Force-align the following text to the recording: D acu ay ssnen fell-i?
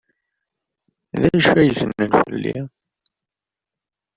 D 1.21 1.23
acu 1.33 1.51
ay 1.59 1.71
ssnen 1.73 2.03
fell-i? 2.17 2.59